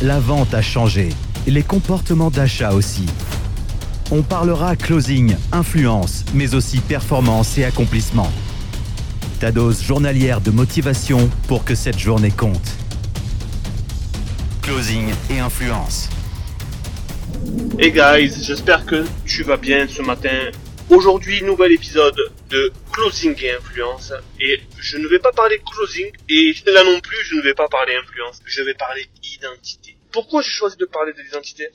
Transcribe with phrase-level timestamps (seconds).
[0.00, 1.08] La vente a changé,
[1.48, 3.04] les comportements d'achat aussi.
[4.12, 8.30] On parlera closing, influence, mais aussi performance et accomplissement.
[9.40, 12.76] Ta dose journalière de motivation pour que cette journée compte.
[14.62, 16.08] Closing et influence.
[17.76, 20.52] Hey guys, j'espère que tu vas bien ce matin.
[20.90, 22.16] Aujourd'hui, nouvel épisode
[22.50, 24.12] de Closing et Influence.
[24.40, 27.68] Et je ne vais pas parler closing, et là non plus, je ne vais pas
[27.68, 28.40] parler influence.
[28.44, 29.96] Je vais parler identité.
[30.10, 31.68] Pourquoi j'ai choisi de parler de l'identité?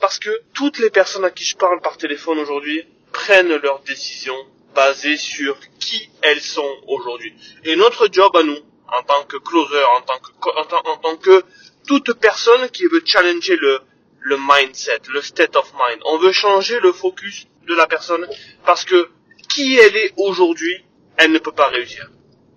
[0.00, 4.38] Parce que toutes les personnes à qui je parle par téléphone aujourd'hui prennent leurs décisions
[4.72, 7.34] basées sur qui elles sont aujourd'hui.
[7.64, 10.96] Et notre job à nous, en tant que closer, en tant que, en tant, en
[10.98, 11.42] tant que
[11.88, 13.80] toute personne qui veut challenger le,
[14.20, 16.00] le mindset, le state of mind.
[16.04, 18.24] On veut changer le focus de la personne
[18.64, 19.10] parce que
[19.48, 20.84] qui elle est aujourd'hui,
[21.16, 22.10] elle ne peut pas réussir.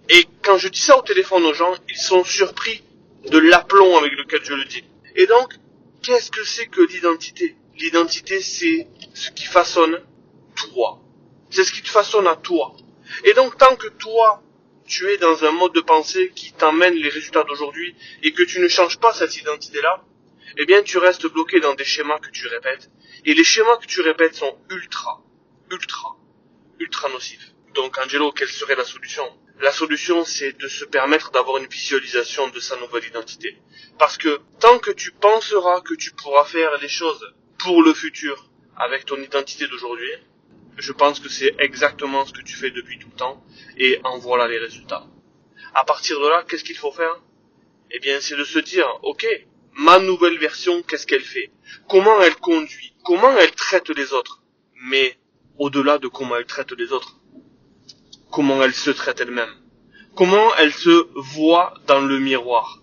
[0.09, 2.83] Et quand je dis ça au téléphone aux gens, ils sont surpris
[3.29, 4.83] de l'aplomb avec lequel je le dis.
[5.15, 5.53] Et donc,
[6.01, 7.55] qu'est-ce que c'est que l'identité?
[7.77, 10.01] L'identité, c'est ce qui façonne
[10.55, 10.99] toi.
[11.49, 12.75] C'est ce qui te façonne à toi.
[13.23, 14.43] Et donc, tant que toi,
[14.85, 18.59] tu es dans un mode de pensée qui t'emmène les résultats d'aujourd'hui et que tu
[18.59, 20.03] ne changes pas cette identité-là,
[20.57, 22.89] eh bien, tu restes bloqué dans des schémas que tu répètes.
[23.25, 25.23] Et les schémas que tu répètes sont ultra,
[25.71, 26.17] ultra,
[26.81, 27.53] ultra nocifs.
[27.73, 29.23] Donc, Angelo, quelle serait la solution?
[29.59, 33.57] La solution, c'est de se permettre d'avoir une visualisation de sa nouvelle identité.
[33.99, 37.23] Parce que tant que tu penseras que tu pourras faire les choses
[37.59, 40.11] pour le futur avec ton identité d'aujourd'hui,
[40.77, 43.45] je pense que c'est exactement ce que tu fais depuis tout le temps
[43.77, 45.05] et en voilà les résultats.
[45.75, 47.21] À partir de là, qu'est-ce qu'il faut faire?
[47.91, 49.25] Eh bien, c'est de se dire, ok,
[49.73, 51.51] ma nouvelle version, qu'est-ce qu'elle fait?
[51.87, 52.95] Comment elle conduit?
[53.03, 54.41] Comment elle traite les autres?
[54.83, 55.17] Mais
[55.61, 57.17] au-delà de comment elle traite les autres,
[58.31, 59.53] comment elle se traite elle-même.
[60.15, 62.79] Comment elle se voit dans le miroir.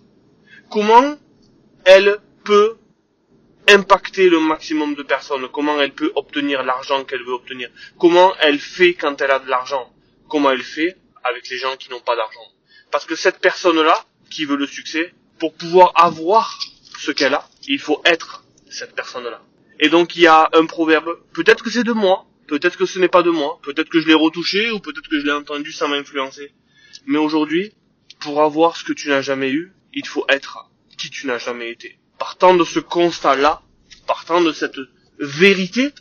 [0.71, 1.17] Comment
[1.83, 2.77] elle peut
[3.67, 5.49] impacter le maximum de personnes.
[5.49, 7.69] Comment elle peut obtenir l'argent qu'elle veut obtenir.
[7.99, 9.93] Comment elle fait quand elle a de l'argent.
[10.29, 10.95] Comment elle fait
[11.25, 12.47] avec les gens qui n'ont pas d'argent.
[12.91, 16.57] Parce que cette personne-là, qui veut le succès, pour pouvoir avoir
[16.97, 19.41] ce qu'elle a, il faut être cette personne-là.
[19.81, 22.97] Et donc il y a un proverbe, peut-être que c'est de moi, peut-être que ce
[22.99, 25.71] n'est pas de moi, peut-être que je l'ai retouché ou peut-être que je l'ai entendu
[25.71, 26.51] sans m'influencer.
[27.05, 27.71] Mais aujourd'hui,
[28.19, 31.69] pour avoir ce que tu n'as jamais eu, il faut être qui tu n'as jamais
[31.69, 31.99] été.
[32.17, 33.61] Partant de ce constat-là,
[34.07, 34.79] partant de cette
[35.19, 35.93] vérité,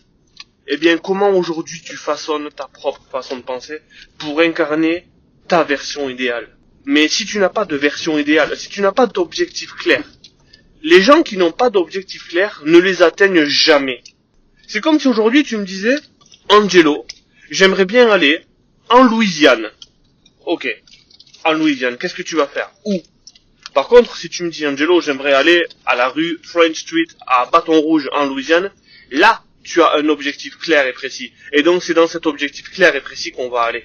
[0.67, 3.81] eh bien comment aujourd'hui tu façonnes ta propre façon de penser
[4.19, 5.07] pour incarner
[5.47, 6.57] ta version idéale?
[6.87, 10.03] Mais si tu n'as pas de version idéale, si tu n'as pas d'objectif clair,
[10.83, 14.03] les gens qui n'ont pas d'objectif clair ne les atteignent jamais.
[14.67, 15.97] C'est comme si aujourd'hui tu me disais,
[16.51, 17.07] Angelo,
[17.51, 18.45] j'aimerais bien aller
[18.89, 19.71] en Louisiane.
[20.47, 20.67] Ok.
[21.45, 22.71] En Louisiane, qu'est-ce que tu vas faire?
[22.85, 23.03] Où?
[23.75, 27.47] Par contre, si tu me dis, Angelo, j'aimerais aller à la rue French Street à
[27.47, 28.73] Bâton Rouge en Louisiane,
[29.11, 31.33] là, tu as un objectif clair et précis.
[31.53, 33.85] Et donc, c'est dans cet objectif clair et précis qu'on va aller.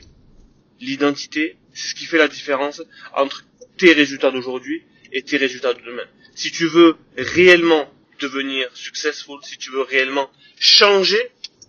[0.80, 2.82] L'identité, c'est ce qui fait la différence
[3.14, 3.44] entre
[3.78, 6.06] tes résultats d'aujourd'hui et tes résultats de demain.
[6.36, 10.30] Si tu veux réellement devenir successful, si tu veux réellement
[10.60, 11.20] changer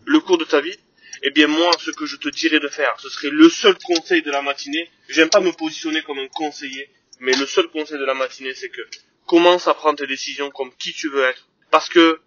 [0.06, 0.78] le cours de ta vie,
[1.26, 4.20] eh bien moi, ce que je te dirais de faire, ce serait le seul conseil
[4.20, 4.90] de la matinée.
[5.08, 8.68] J'aime pas me positionner comme un conseiller, mais le seul conseil de la matinée, c'est
[8.68, 8.82] que
[9.26, 11.48] commence à prendre tes décisions comme qui tu veux être.
[11.70, 12.20] Parce que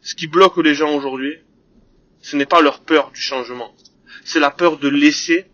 [0.00, 1.38] ce qui bloque les gens aujourd'hui,
[2.22, 3.72] ce n'est pas leur peur du changement.
[4.24, 5.46] C'est la peur de laisser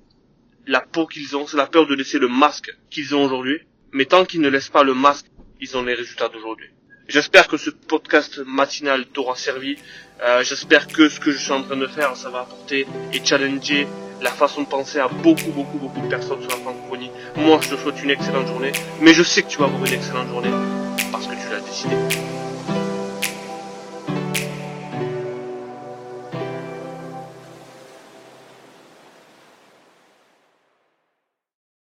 [0.67, 3.61] la peau qu'ils ont, c'est la peur de laisser le masque qu'ils ont aujourd'hui.
[3.93, 5.27] Mais tant qu'ils ne laissent pas le masque,
[5.61, 6.71] ils ont les résultats d'aujourd'hui.
[7.09, 9.77] J'espère que ce podcast matinal t'aura servi.
[10.23, 13.25] Euh, J'espère que ce que je suis en train de faire, ça va apporter et
[13.25, 13.87] challenger
[14.21, 17.11] la façon de penser à beaucoup, beaucoup, beaucoup de personnes sur la francophonie.
[17.37, 19.93] Moi, je te souhaite une excellente journée, mais je sais que tu vas avoir une
[19.93, 20.51] excellente journée
[21.13, 21.95] parce que tu l'as décidé.